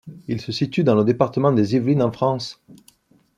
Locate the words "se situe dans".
0.41-0.95